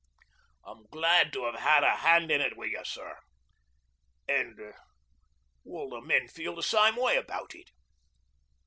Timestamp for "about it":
7.17-7.69